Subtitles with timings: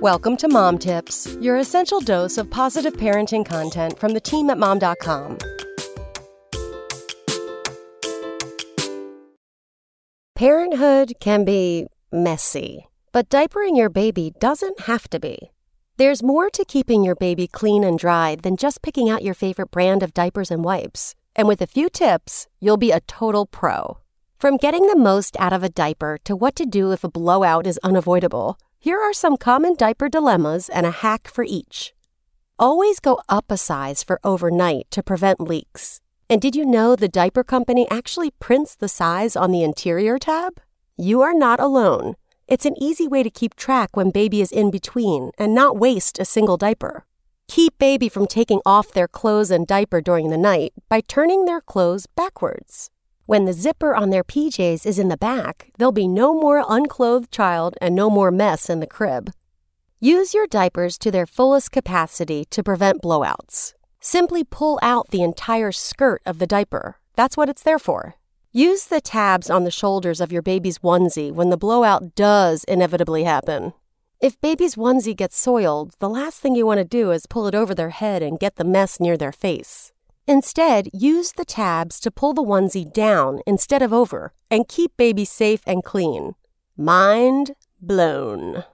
[0.00, 4.56] Welcome to Mom Tips, your essential dose of positive parenting content from the team at
[4.56, 5.38] mom.com.
[10.36, 15.50] Parenthood can be messy, but diapering your baby doesn't have to be.
[15.96, 19.72] There's more to keeping your baby clean and dry than just picking out your favorite
[19.72, 21.16] brand of diapers and wipes.
[21.34, 23.98] And with a few tips, you'll be a total pro.
[24.38, 27.66] From getting the most out of a diaper to what to do if a blowout
[27.66, 31.94] is unavoidable, here are some common diaper dilemmas and a hack for each.
[32.60, 36.00] Always go up a size for overnight to prevent leaks.
[36.30, 40.60] And did you know the diaper company actually prints the size on the interior tab?
[40.96, 42.14] You are not alone.
[42.46, 46.18] It's an easy way to keep track when baby is in between and not waste
[46.18, 47.04] a single diaper.
[47.48, 51.60] Keep baby from taking off their clothes and diaper during the night by turning their
[51.60, 52.90] clothes backwards.
[53.28, 57.30] When the zipper on their PJs is in the back, there'll be no more unclothed
[57.30, 59.32] child and no more mess in the crib.
[60.00, 63.74] Use your diapers to their fullest capacity to prevent blowouts.
[64.00, 67.00] Simply pull out the entire skirt of the diaper.
[67.16, 68.14] That's what it's there for.
[68.50, 73.24] Use the tabs on the shoulders of your baby's onesie when the blowout does inevitably
[73.24, 73.74] happen.
[74.22, 77.54] If baby's onesie gets soiled, the last thing you want to do is pull it
[77.54, 79.92] over their head and get the mess near their face.
[80.28, 85.24] Instead, use the tabs to pull the onesie down instead of over and keep baby
[85.24, 86.34] safe and clean.
[86.76, 88.64] Mind blown.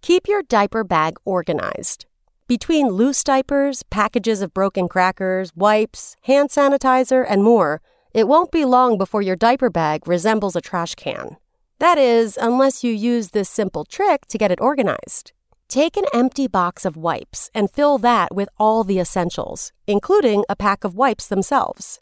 [0.00, 2.06] Keep your diaper bag organized.
[2.48, 7.82] Between loose diapers, packages of broken crackers, wipes, hand sanitizer, and more,
[8.14, 11.36] it won't be long before your diaper bag resembles a trash can.
[11.80, 15.32] That is, unless you use this simple trick to get it organized.
[15.68, 20.56] Take an empty box of wipes and fill that with all the essentials, including a
[20.56, 21.98] pack of wipes themselves.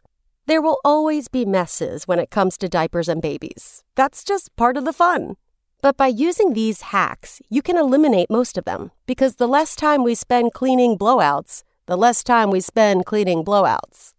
[0.46, 3.84] There will always be messes when it comes to diapers and babies.
[3.94, 5.36] That's just part of the fun.
[5.80, 10.02] But by using these hacks, you can eliminate most of them because the less time
[10.02, 14.12] we spend cleaning blowouts, the less time we spend cleaning blowouts.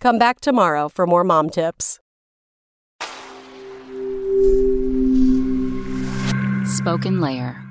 [0.00, 2.00] Come back tomorrow for more mom tips.
[6.64, 7.69] SpokenLayer.